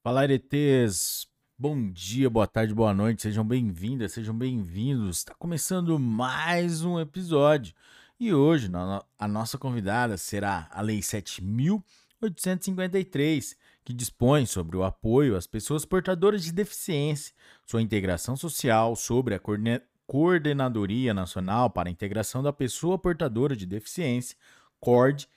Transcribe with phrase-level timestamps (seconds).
[0.00, 1.26] Fala, Aretes!
[1.58, 5.16] Bom dia, boa tarde, boa noite, sejam bem-vindas, sejam bem-vindos.
[5.18, 7.74] Está começando mais um episódio
[8.18, 8.70] e hoje
[9.18, 16.44] a nossa convidada será a Lei 7.853, que dispõe sobre o apoio às pessoas portadoras
[16.44, 17.34] de deficiência,
[17.66, 19.40] sua integração social, sobre a
[20.06, 24.36] Coordenadoria Nacional para a Integração da Pessoa Portadora de Deficiência,
[24.78, 25.28] CORD,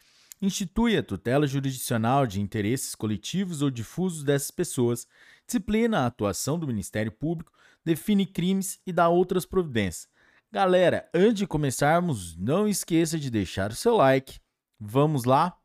[0.42, 5.08] institui a tutela jurisdicional de interesses coletivos ou difusos dessas pessoas,
[5.46, 7.52] disciplina a atuação do Ministério Público,
[7.86, 10.10] define crimes e dá outras providências.
[10.52, 14.40] Galera, antes de começarmos, não esqueça de deixar o seu like.
[14.80, 15.58] Vamos lá?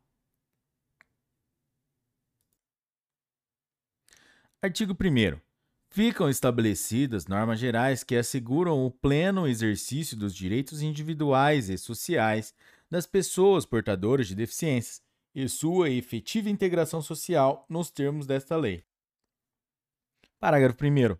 [4.61, 5.39] Artigo 1.
[5.89, 12.53] Ficam estabelecidas normas gerais que asseguram o pleno exercício dos direitos individuais e sociais
[12.89, 15.01] das pessoas portadoras de deficiências
[15.33, 18.83] e sua efetiva integração social nos termos desta lei.
[20.39, 21.17] Parágrafo 1.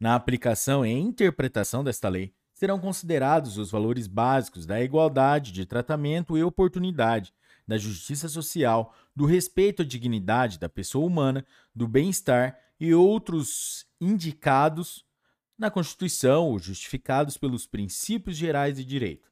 [0.00, 6.36] Na aplicação e interpretação desta lei, serão considerados os valores básicos da igualdade de tratamento
[6.36, 7.32] e oportunidade,
[7.66, 15.04] da justiça social, do respeito à dignidade da pessoa humana, do bem-estar e outros indicados
[15.56, 19.30] na Constituição ou justificados pelos princípios gerais de direito.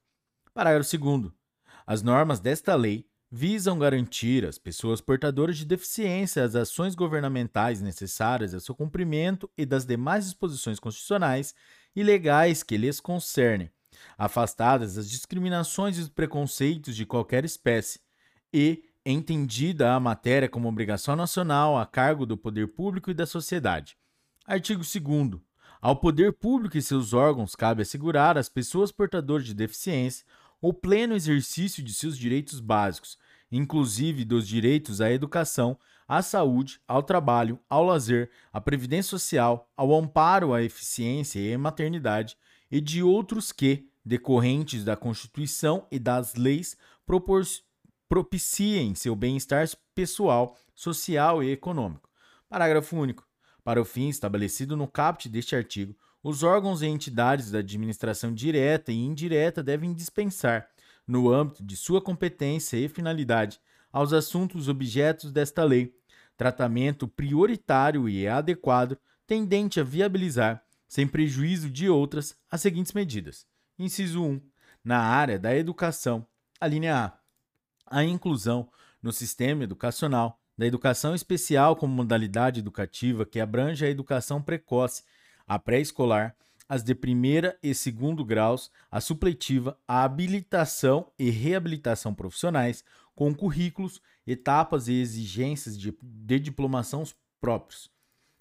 [0.54, 1.39] Parágrafo 2.
[1.86, 8.52] As normas desta lei visam garantir às pessoas portadoras de deficiência as ações governamentais necessárias
[8.52, 11.54] ao seu cumprimento e das demais disposições constitucionais
[11.94, 13.70] e legais que lhes concernem,
[14.18, 18.00] afastadas as discriminações e os preconceitos de qualquer espécie,
[18.52, 23.96] e entendida a matéria como obrigação nacional a cargo do poder público e da sociedade.
[24.44, 25.40] Artigo 2.
[25.80, 30.26] Ao poder público e seus órgãos cabe assegurar às pessoas portadoras de deficiência
[30.60, 33.18] o pleno exercício de seus direitos básicos,
[33.50, 39.94] inclusive dos direitos à educação, à saúde, ao trabalho, ao lazer, à previdência social, ao
[39.94, 42.36] amparo à eficiência e à maternidade,
[42.70, 46.76] e de outros que, decorrentes da Constituição e das leis,
[48.08, 52.08] propiciem seu bem-estar pessoal, social e econômico.
[52.48, 53.26] Parágrafo único.
[53.62, 58.92] Para o fim estabelecido no caput deste artigo, os órgãos e entidades da administração direta
[58.92, 60.68] e indireta devem dispensar,
[61.06, 63.60] no âmbito de sua competência e finalidade,
[63.92, 65.94] aos assuntos objetos desta lei,
[66.36, 73.46] tratamento prioritário e adequado tendente a viabilizar, sem prejuízo de outras, as seguintes medidas.
[73.78, 74.40] Inciso 1.
[74.84, 76.26] Na área da educação,
[76.60, 77.98] a linha A.
[77.98, 78.68] A inclusão
[79.02, 85.02] no sistema educacional da educação especial como modalidade educativa que abrange a educação precoce
[85.50, 86.36] a pré-escolar,
[86.68, 92.84] as de primeira e segundo graus, a supletiva, a habilitação e reabilitação profissionais,
[93.16, 97.02] com currículos, etapas e exigências de, de diplomação
[97.40, 97.90] próprios.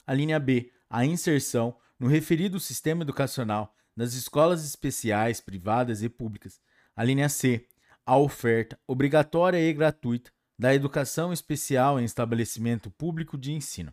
[0.06, 6.62] A linha B, a inserção no referido sistema educacional nas escolas especiais, privadas e públicas.
[6.96, 7.66] A linha C,
[8.06, 13.92] a oferta obrigatória e gratuita da educação especial em estabelecimento público de ensino.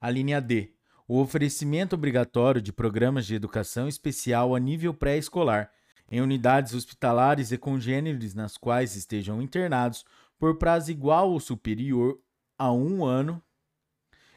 [0.00, 0.72] A linha D,
[1.08, 5.72] o oferecimento obrigatório de programas de educação especial a nível pré-escolar
[6.10, 10.04] em unidades hospitalares e congêneres nas quais estejam internados
[10.38, 12.20] por prazo igual ou superior
[12.58, 13.42] a um ano,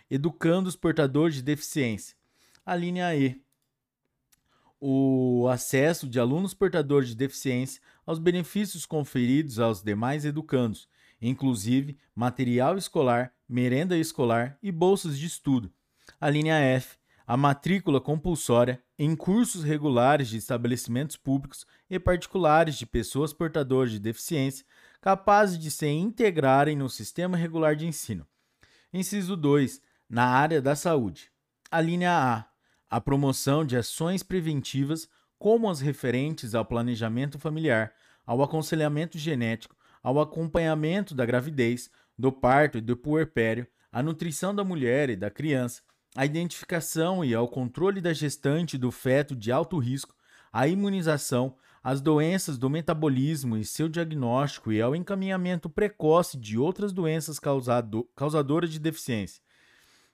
[0.09, 2.15] educando os portadores de deficiência.
[2.65, 3.41] A linha E.
[4.79, 10.87] O acesso de alunos portadores de deficiência aos benefícios conferidos aos demais educandos,
[11.21, 15.71] inclusive material escolar, merenda escolar e bolsas de estudo
[16.21, 22.85] a linha F, a matrícula compulsória em cursos regulares de estabelecimentos públicos e particulares de
[22.85, 24.63] pessoas portadoras de deficiência
[25.01, 28.27] capazes de se integrarem no sistema regular de ensino.
[28.93, 29.81] Inciso 2.
[30.07, 31.31] Na área da saúde.
[31.71, 32.45] A linha A.
[32.87, 37.93] A promoção de ações preventivas, como as referentes ao planejamento familiar,
[38.23, 44.63] ao aconselhamento genético, ao acompanhamento da gravidez, do parto e do puerpério, à nutrição da
[44.63, 45.81] mulher e da criança,
[46.15, 50.13] a identificação e ao controle da gestante do feto de alto risco,
[50.51, 56.91] a imunização, as doenças do metabolismo e seu diagnóstico e ao encaminhamento precoce de outras
[56.91, 59.41] doenças causado, causadoras de deficiência.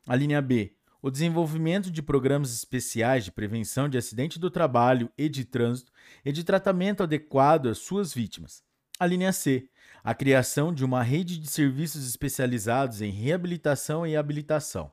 [0.08, 0.74] A linha B.
[1.02, 5.92] O desenvolvimento de programas especiais de prevenção de acidente do trabalho e de trânsito
[6.24, 8.64] e de tratamento adequado às suas vítimas.
[9.00, 9.70] A linha C.
[10.04, 14.92] A criação de uma rede de serviços especializados em reabilitação e habilitação.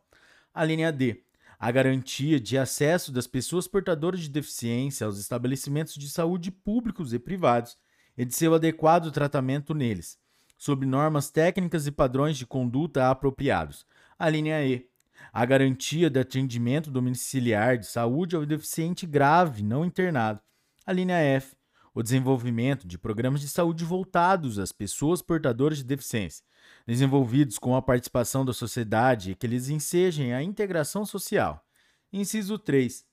[0.54, 1.20] A linha D.
[1.58, 7.18] A garantia de acesso das pessoas portadoras de deficiência aos estabelecimentos de saúde públicos e
[7.18, 7.76] privados
[8.16, 10.16] e de seu adequado tratamento neles,
[10.56, 13.84] sob normas técnicas e padrões de conduta apropriados.
[14.16, 14.86] A linha E.
[15.32, 20.38] a garantia de atendimento domiciliar de saúde ao deficiente grave não internado.
[20.86, 21.56] A linha F,
[21.92, 26.44] o desenvolvimento de programas de saúde voltados às pessoas portadoras de deficiência,
[26.86, 31.64] desenvolvidos com a participação da sociedade que eles ensejem a integração social.
[32.12, 33.04] Inciso 3.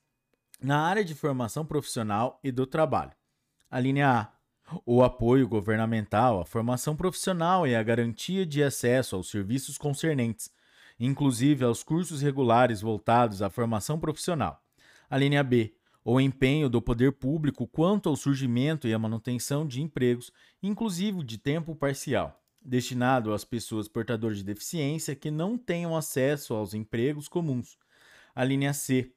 [0.61, 3.13] Na área de formação profissional e do trabalho.
[3.69, 4.31] A linha A.
[4.85, 10.49] O apoio governamental à formação profissional e a garantia de acesso aos serviços concernentes,
[10.97, 14.63] inclusive aos cursos regulares voltados à formação profissional.
[15.09, 19.81] A linha B o empenho do poder público quanto ao surgimento e à manutenção de
[19.81, 20.31] empregos,
[20.61, 26.73] inclusive de tempo parcial, destinado às pessoas portadoras de deficiência que não tenham acesso aos
[26.73, 27.77] empregos comuns.
[28.35, 29.11] A linha C.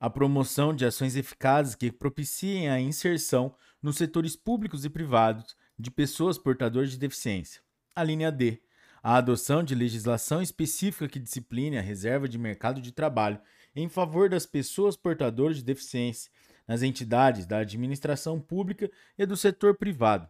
[0.00, 5.90] A promoção de ações eficazes que propiciem a inserção nos setores públicos e privados de
[5.90, 7.60] pessoas portadoras de deficiência.
[7.94, 8.62] A linha D.
[9.02, 13.40] A adoção de legislação específica que discipline a reserva de mercado de trabalho
[13.74, 16.30] em favor das pessoas portadoras de deficiência
[16.66, 20.28] nas entidades da administração pública e do setor privado,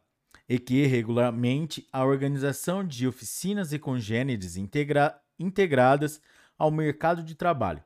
[0.48, 6.20] e que regularmente a organização de oficinas e congêneres integra integradas
[6.56, 7.82] ao mercado de trabalho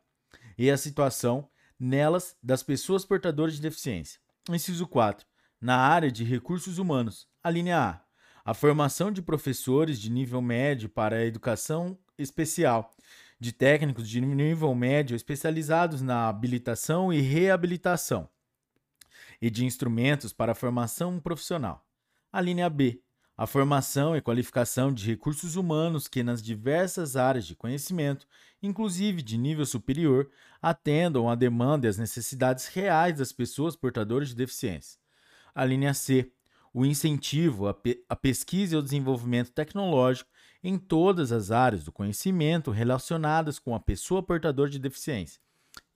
[0.56, 1.48] e a situação
[1.78, 4.20] nelas das pessoas portadoras de deficiência.
[4.48, 5.26] Inciso 4.
[5.60, 8.00] Na área de recursos humanos, a linha A.
[8.44, 12.94] A formação de professores de nível médio para a educação especial
[13.38, 18.28] de técnicos de nível médio especializados na habilitação e reabilitação
[19.40, 21.84] e de instrumentos para a formação profissional.
[22.32, 22.98] A linha B,
[23.36, 28.26] a formação e qualificação de recursos humanos que nas diversas áreas de conhecimento,
[28.62, 30.30] inclusive de nível superior,
[30.60, 34.98] atendam à demanda e às necessidades reais das pessoas portadoras de deficiência.
[35.54, 36.32] A linha C,
[36.72, 40.30] o incentivo à, pe à pesquisa e ao desenvolvimento tecnológico
[40.64, 45.38] em todas as áreas do conhecimento relacionadas com a pessoa portadora de deficiência.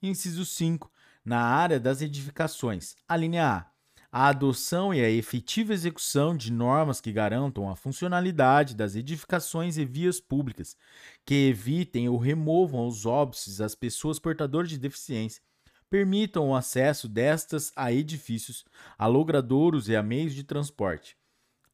[0.03, 0.91] Inciso 5.
[1.25, 3.76] Na área das edificações, a linha A.
[4.09, 9.83] A adoção e a efetiva execução de normas que garantam a funcionalidade das edificações e
[9.83, 10.77] vias públicas,
[11.25, 15.41] que evitem ou removam os óbices às pessoas portadoras de deficiência,
[15.89, 18.63] permitam o acesso destas a edifícios,
[18.97, 21.17] a logradouros e a meios de transporte.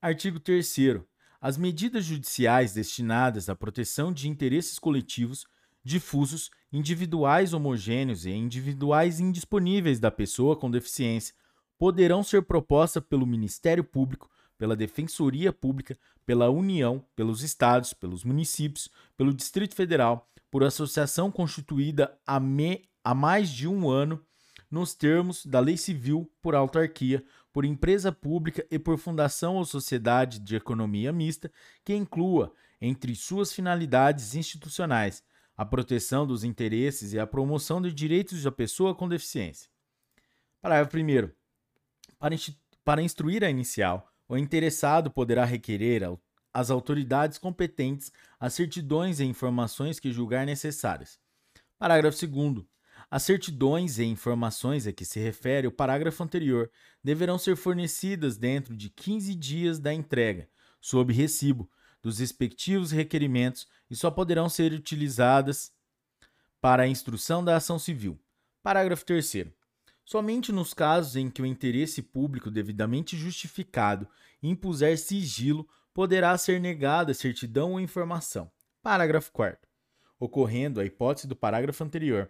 [0.01, 0.75] Artigo 3
[1.39, 5.45] as medidas judiciais destinadas à proteção de interesses coletivos,
[5.83, 11.35] difusos, individuais homogêneos e individuais indisponíveis da pessoa com deficiência
[11.77, 18.89] poderão ser propostas pelo Ministério Público, pela Defensoria Pública, pela União, pelos estados, pelos municípios,
[19.17, 24.23] pelo Distrito Federal, por associação constituída há, me, há mais de um ano,
[24.69, 30.39] nos termos da Lei Civil, por autarquia, por empresa pública e por fundação ou sociedade
[30.39, 31.51] de economia mista
[31.85, 35.23] que inclua, entre suas finalidades institucionais,
[35.55, 39.69] a proteção dos interesses e a promoção dos direitos da pessoa com deficiência.
[40.59, 41.42] Parágrafo 1.
[42.23, 42.37] Para,
[42.85, 46.03] para instruir a inicial, o interessado poderá requerer
[46.53, 51.19] às autoridades competentes as certidões e informações que julgar necessárias.
[51.77, 52.65] Parágrafo 2.
[53.11, 56.71] As certidões e informações a que se refere o parágrafo anterior
[57.03, 60.47] deverão ser fornecidas dentro de 15 dias da entrega,
[60.79, 61.69] sob recibo,
[62.01, 65.73] dos respectivos requerimentos e só poderão ser utilizadas
[66.61, 68.17] para a instrução da ação civil.
[68.63, 69.51] Parágrafo 3.
[70.05, 74.07] Somente nos casos em que o interesse público devidamente justificado
[74.43, 78.51] impuser sigilo, poderá ser negada certidão ou informação.
[78.81, 79.57] Parágrafo 4.
[80.19, 82.29] Ocorrendo a hipótese do parágrafo anterior,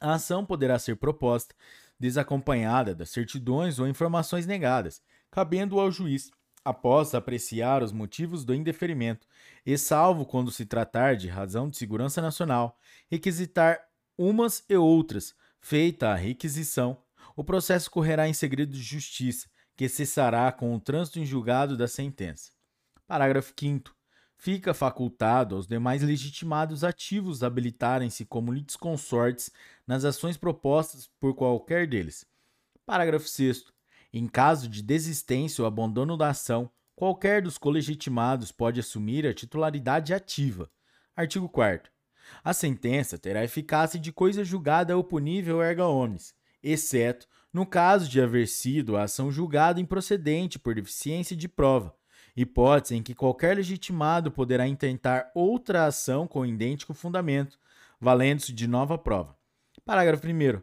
[0.00, 1.54] a ação poderá ser proposta
[1.98, 6.30] desacompanhada das certidões ou informações negadas, cabendo ao juiz,
[6.64, 9.26] após apreciar os motivos do indeferimento,
[9.64, 12.78] e salvo quando se tratar de razão de segurança nacional,
[13.10, 13.78] requisitar
[14.16, 17.02] umas e outras, feita a requisição,
[17.36, 21.88] o processo correrá em segredo de justiça, que cessará com o trânsito em julgado da
[21.88, 22.50] sentença.
[23.06, 23.94] Parágrafo 5
[24.40, 29.50] fica facultado aos demais legitimados ativos habilitarem-se como litisconsortes
[29.86, 32.24] nas ações propostas por qualquer deles.
[32.86, 33.66] Parágrafo 6.
[34.10, 40.14] Em caso de desistência ou abandono da ação, qualquer dos colegitimados pode assumir a titularidade
[40.14, 40.70] ativa.
[41.14, 41.92] Artigo 4.
[42.42, 48.20] A sentença terá eficácia de coisa julgada ou punível erga omnes, exceto no caso de
[48.20, 51.94] haver sido a ação julgada improcedente por deficiência de prova,
[52.36, 57.58] hipótese em que qualquer legitimado poderá intentar outra ação com idêntico fundamento,
[58.00, 59.36] valendo-se de nova prova.
[59.84, 60.62] Parágrafo 1.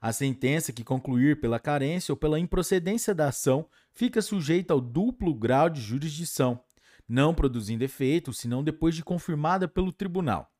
[0.00, 5.34] A sentença que concluir pela carência ou pela improcedência da ação fica sujeita ao duplo
[5.34, 6.60] grau de jurisdição,
[7.08, 10.52] não produzindo efeito senão depois de confirmada pelo tribunal.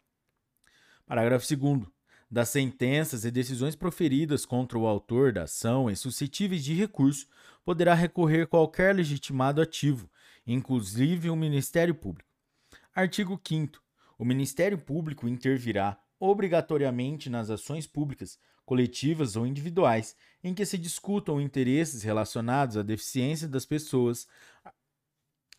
[1.06, 1.86] Parágrafo 2
[2.28, 7.28] das sentenças e decisões proferidas contra o autor da ação e suscetíveis de recurso,
[7.64, 10.10] poderá recorrer qualquer legitimado ativo,
[10.44, 12.28] inclusive o Ministério Público.
[12.92, 13.80] Artigo 5
[14.18, 21.40] O Ministério Público intervirá obrigatoriamente nas ações públicas, coletivas ou individuais, em que se discutam
[21.40, 24.26] interesses relacionados à deficiência das pessoas.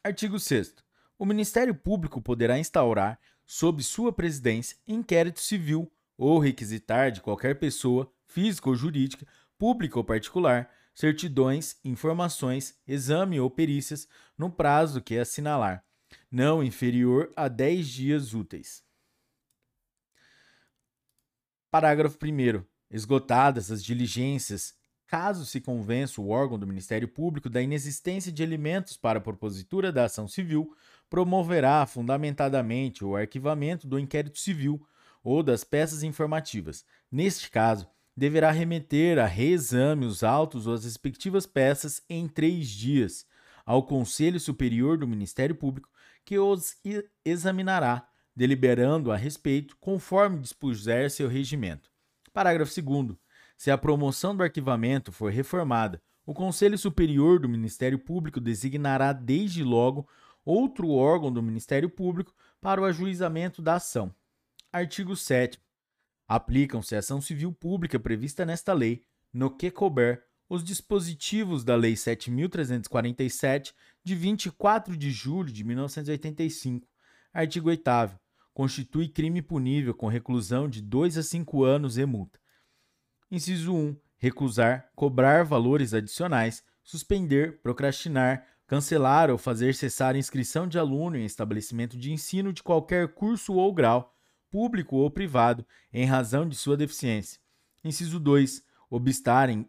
[0.03, 0.86] Artigo 6
[1.19, 8.11] O Ministério Público poderá instaurar, sob sua presidência, inquérito civil ou requisitar de qualquer pessoa,
[8.25, 9.25] física ou jurídica,
[9.57, 14.07] pública ou particular, certidões, informações, exame ou perícias
[14.37, 15.83] no prazo que assinalar,
[16.29, 18.83] não inferior a 10 dias úteis.
[21.71, 22.63] Parágrafo 1.
[22.89, 24.75] Esgotadas as diligências,
[25.07, 29.91] caso se convença o órgão do Ministério Público da inexistência de elementos para a propositura
[29.91, 30.75] da ação civil,
[31.09, 34.85] promoverá fundamentadamente o arquivamento do inquérito civil
[35.23, 36.85] ou das peças informativas.
[37.11, 43.25] Neste caso, deverá remeter a reexame os autos ou as respectivas peças em três dias
[43.65, 45.89] ao Conselho Superior do Ministério Público,
[46.23, 46.77] que os
[47.23, 51.89] examinará, deliberando a respeito, conforme dispuser seu regimento.
[52.33, 53.17] Parágrafo 2.
[53.57, 59.63] Se a promoção do arquivamento for reformada, o Conselho Superior do Ministério Público designará desde
[59.63, 60.07] logo
[60.47, 64.15] outro órgão do Ministério Público para o ajuizamento da ação.
[64.71, 65.59] Artigo 7.
[66.25, 71.93] Aplicam-se à ação civil pública prevista nesta lei, no que couber, os dispositivos da Lei
[71.93, 76.87] 7.347, de 24 de julho de 1985.
[77.33, 77.83] Artigo 8.
[78.53, 82.39] Constitui crime punível com reclusão de 2 a 5 anos e multa.
[83.29, 83.97] Inciso 1.
[84.17, 91.25] Recusar, cobrar valores adicionais, suspender, procrastinar, cancelar ou fazer cessar a inscrição de aluno em
[91.25, 94.13] estabelecimento de ensino de qualquer curso ou grau
[94.49, 97.39] público ou privado, em razão de sua deficiência.
[97.83, 98.63] Inciso 2.
[98.89, 99.67] Obstar, em,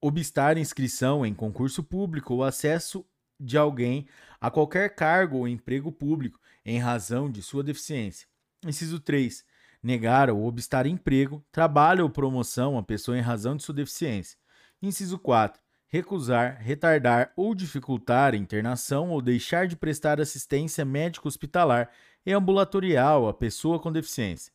[0.00, 3.04] obstar inscrição em concurso público ou acesso
[3.38, 4.06] de alguém
[4.40, 8.26] a qualquer cargo ou emprego público em razão de sua deficiência.
[8.64, 9.44] Inciso 3.
[9.82, 14.36] Negar ou obstar emprego, trabalho ou promoção a pessoa em razão de sua deficiência.
[14.82, 15.60] Inciso 4.
[15.90, 21.90] Recusar, retardar ou dificultar a internação ou deixar de prestar assistência médico-hospitalar
[22.26, 24.52] e ambulatorial à pessoa com deficiência.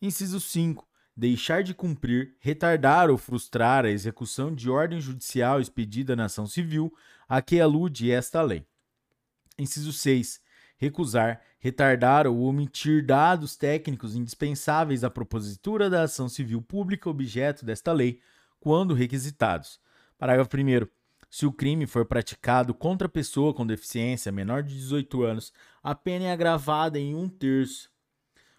[0.00, 0.86] Inciso 5.
[1.16, 6.94] Deixar de cumprir, retardar ou frustrar a execução de ordem judicial expedida na ação civil
[7.28, 8.64] a que alude esta lei.
[9.58, 10.40] Inciso 6.
[10.78, 17.92] Recusar, retardar ou omitir dados técnicos indispensáveis à propositura da ação civil pública objeto desta
[17.92, 18.20] lei,
[18.60, 19.80] quando requisitados.
[20.18, 20.86] Parágrafo 1.
[21.28, 26.26] Se o crime for praticado contra pessoa com deficiência menor de 18 anos, a pena
[26.26, 27.90] é agravada em um terço.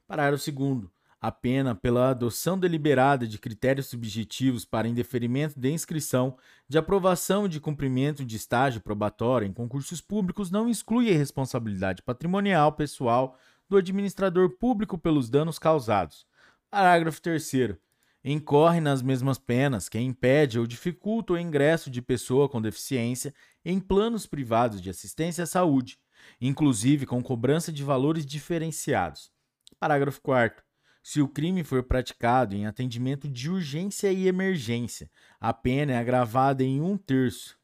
[0.07, 0.85] Parágrafo 2.
[1.19, 6.37] A pena pela adoção deliberada de critérios subjetivos para indeferimento de inscrição,
[6.69, 12.03] de aprovação e de cumprimento de estágio probatório em concursos públicos não exclui a responsabilidade
[12.03, 13.35] patrimonial pessoal
[13.67, 16.27] do administrador público pelos danos causados.
[16.69, 17.86] Parágrafo 3
[18.23, 23.33] incorre nas mesmas penas quem impede ou dificulta o ingresso de pessoa com deficiência
[23.63, 25.99] em planos privados de assistência à saúde,
[26.39, 29.31] inclusive com cobrança de valores diferenciados.
[29.79, 30.63] Parágrafo 4.
[31.03, 35.09] Se o crime for praticado em atendimento de urgência e emergência,
[35.39, 37.57] a pena é agravada em um terço.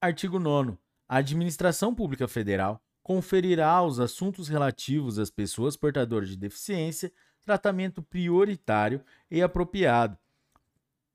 [0.00, 0.76] Artigo 9.
[1.08, 7.12] A Administração Pública Federal conferirá aos assuntos relativos às pessoas portadoras de deficiência
[7.42, 10.16] tratamento prioritário e apropriado,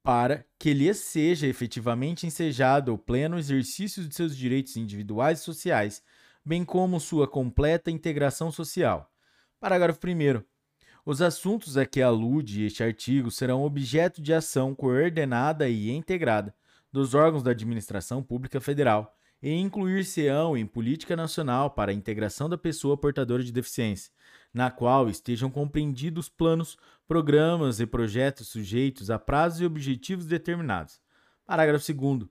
[0.03, 6.03] para que lhes seja efetivamente ensejado o pleno exercício de seus direitos individuais e sociais,
[6.45, 9.11] bem como sua completa integração social.
[9.59, 10.43] Parágrafo 1.
[11.05, 16.53] Os assuntos a que alude este artigo serão objeto de ação coordenada e integrada
[16.91, 22.57] dos órgãos da administração pública federal e incluir-se-ão em política nacional para a integração da
[22.57, 24.11] pessoa portadora de deficiência,
[24.53, 26.77] na qual estejam compreendidos planos,
[27.07, 30.99] programas e projetos sujeitos a prazos e objetivos determinados.
[31.45, 32.29] Parágrafo 2.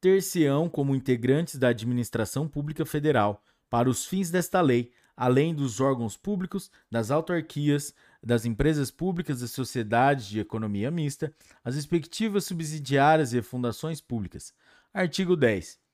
[0.00, 6.16] Ter-se-ão como integrantes da administração pública federal, para os fins desta lei, além dos órgãos
[6.16, 11.32] públicos, das autarquias, das empresas públicas e sociedades de economia mista,
[11.64, 14.52] as respectivas subsidiárias e fundações públicas.
[14.92, 15.85] Artigo 10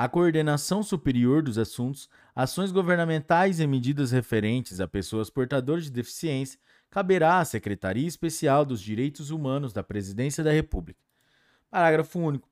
[0.00, 6.60] a coordenação superior dos assuntos, ações governamentais e medidas referentes a pessoas portadoras de deficiência
[6.88, 11.00] caberá à Secretaria Especial dos Direitos Humanos da Presidência da República.
[11.68, 12.48] Parágrafo único.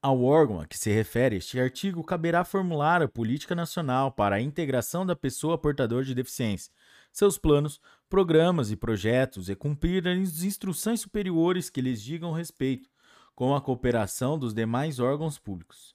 [0.00, 4.40] Ao órgão a que se refere este artigo caberá formular a política nacional para a
[4.40, 6.72] integração da pessoa portadora de deficiência,
[7.12, 7.78] seus planos,
[8.08, 12.88] programas e projetos e cumprir as instruções superiores que lhes digam respeito,
[13.34, 15.93] com a cooperação dos demais órgãos públicos.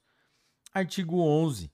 [0.72, 1.68] Artigo 11.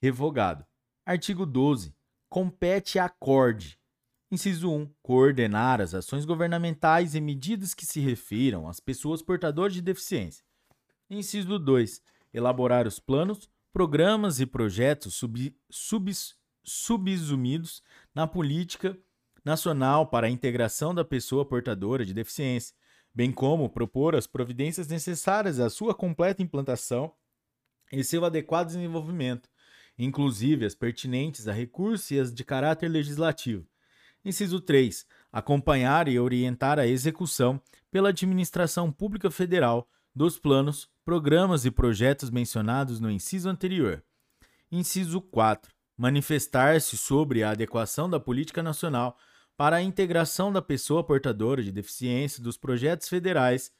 [0.00, 0.64] Revogado.
[1.04, 1.92] Artigo 12.
[2.28, 3.76] Compete à CORD.
[4.30, 4.94] Inciso 1.
[5.02, 10.44] Coordenar as ações governamentais e medidas que se refiram às pessoas portadoras de deficiência.
[11.10, 12.00] Inciso 2.
[12.32, 16.12] Elaborar os planos, programas e projetos sub, sub,
[16.62, 17.82] subsumidos
[18.14, 18.96] na política
[19.44, 22.76] nacional para a integração da pessoa portadora de deficiência,
[23.12, 27.12] bem como propor as providências necessárias à sua completa implantação
[27.92, 29.48] e seu adequado desenvolvimento,
[29.98, 33.66] inclusive as pertinentes a recursos e as de caráter legislativo.
[34.24, 35.06] Inciso 3.
[35.32, 43.00] Acompanhar e orientar a execução pela administração pública federal dos planos, programas e projetos mencionados
[43.00, 44.02] no inciso anterior.
[44.70, 45.72] Inciso 4.
[45.96, 49.16] Manifestar-se sobre a adequação da política nacional
[49.56, 53.70] para a integração da pessoa portadora de deficiência dos projetos federais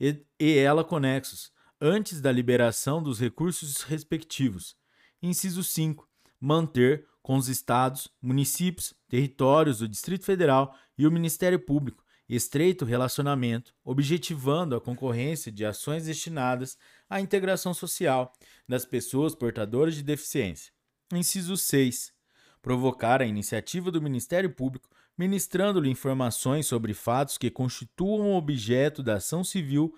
[0.00, 4.76] e, e ela conexos, antes da liberação dos recursos respectivos.
[5.22, 6.08] Inciso 5.
[6.40, 13.74] Manter com os estados, municípios, territórios do Distrito Federal e o Ministério Público estreito relacionamento,
[13.82, 16.76] objetivando a concorrência de ações destinadas
[17.08, 18.32] à integração social
[18.68, 20.72] das pessoas portadoras de deficiência.
[21.12, 22.12] Inciso 6.
[22.60, 29.42] Provocar a iniciativa do Ministério Público, ministrando-lhe informações sobre fatos que constituam objeto da ação
[29.42, 29.94] civil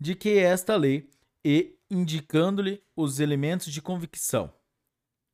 [0.00, 1.10] de que esta lei
[1.44, 4.52] e indicando-lhe os elementos de convicção.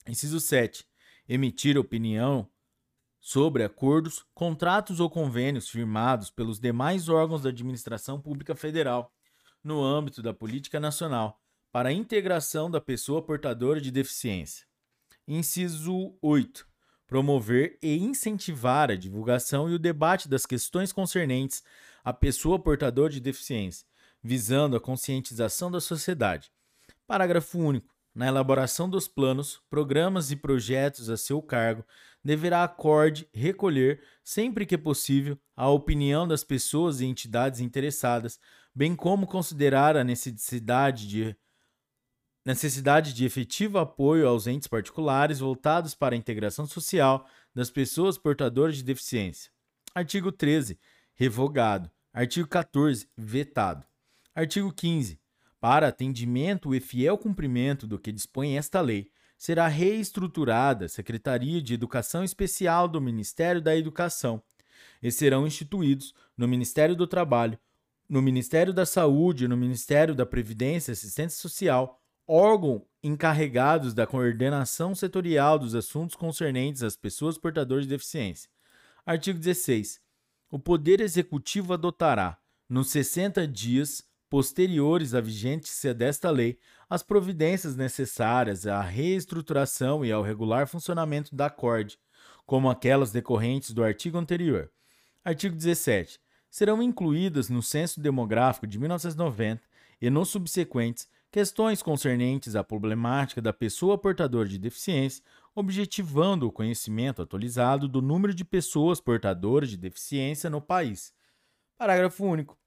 [0.06, 0.84] Inciso 7.
[1.28, 2.50] Emitir opinião
[3.20, 9.12] sobre acordos, contratos ou convênios firmados pelos demais órgãos da administração pública federal
[9.62, 11.40] no âmbito da política nacional
[11.70, 14.66] para a integração da pessoa portadora de deficiência.
[15.28, 16.66] Inciso 8.
[17.06, 21.62] Promover e incentivar a divulgação e o debate das questões concernentes
[22.02, 23.86] à pessoa portadora de deficiência,
[24.22, 26.50] visando a conscientização da sociedade.
[27.06, 27.94] Parágrafo único.
[28.14, 31.84] Na elaboração dos planos, programas e projetos a seu cargo,
[32.24, 32.76] deverá a
[33.32, 38.38] recolher, sempre que possível, a opinião das pessoas e entidades interessadas,
[38.74, 41.36] bem como considerar a necessidade de
[42.44, 48.76] necessidade de efetivo apoio aos entes particulares voltados para a integração social das pessoas portadoras
[48.76, 49.52] de deficiência.
[49.94, 50.78] Artigo 13.
[51.14, 51.90] Revogado.
[52.12, 53.08] Artigo 14.
[53.16, 53.86] Vetado.
[54.34, 55.18] Artigo 15.
[55.60, 61.74] Para atendimento e fiel cumprimento do que dispõe esta lei, será reestruturada a Secretaria de
[61.74, 64.42] Educação Especial do Ministério da Educação
[65.02, 67.58] e serão instituídos no Ministério do Trabalho,
[68.08, 72.00] no Ministério da Saúde e no Ministério da Previdência e Assistência Social
[72.32, 78.48] órgão encarregados da coordenação setorial dos assuntos concernentes às pessoas portadoras de deficiência.
[79.04, 80.00] Artigo 16.
[80.48, 82.38] O Poder Executivo adotará,
[82.68, 86.56] nos 60 dias posteriores à vigência desta lei,
[86.88, 91.98] as providências necessárias à reestruturação e ao regular funcionamento da CORD,
[92.46, 94.70] como aquelas decorrentes do artigo anterior.
[95.24, 96.20] Artigo 17.
[96.48, 99.62] Serão incluídas no Censo Demográfico de 1990
[100.00, 107.20] e nos subsequentes questões concernentes à problemática da pessoa portadora de deficiência, objetivando o conhecimento
[107.20, 111.12] atualizado do número de pessoas portadoras de deficiência no país.
[111.76, 112.59] Parágrafo único.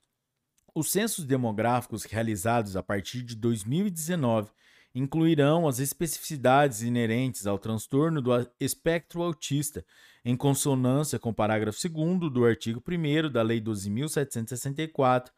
[0.76, 4.50] Os censos demográficos realizados a partir de 2019
[4.96, 9.86] incluirão as especificidades inerentes ao transtorno do espectro autista,
[10.26, 15.30] em consonância com o parágrafo 2 do artigo 1 da Lei 12.764,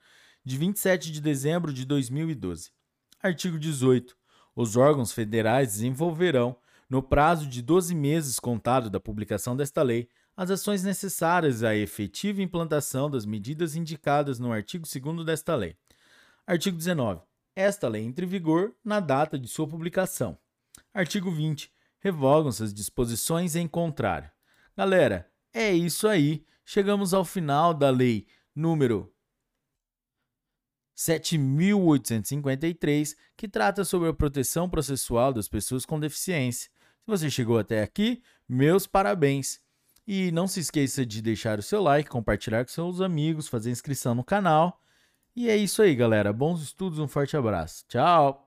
[0.43, 2.71] de 27 de dezembro de 2012.
[3.21, 4.15] Artigo 18.
[4.55, 6.55] Os órgãos federais desenvolverão,
[6.89, 12.41] no prazo de 12 meses contado da publicação desta lei, as ações necessárias à efetiva
[12.41, 15.77] implantação das medidas indicadas no artigo 2 desta lei.
[16.45, 17.21] Artigo 19.
[17.55, 20.37] Esta lei entra em vigor na data de sua publicação.
[20.93, 21.71] Artigo 20.
[21.99, 24.29] Revogam-se as disposições em contrário.
[24.75, 26.45] Galera, é isso aí.
[26.65, 29.09] Chegamos ao final da lei número
[30.97, 36.69] 7.853, que trata sobre a proteção processual das pessoas com deficiência.
[36.69, 39.64] Se você chegou até aqui, meus parabéns!
[40.07, 44.13] E não se esqueça de deixar o seu like, compartilhar com seus amigos, fazer inscrição
[44.13, 44.81] no canal.
[45.35, 46.31] E é isso aí, galera.
[46.31, 47.85] Bons estudos, um forte abraço.
[47.87, 48.44] Tchau!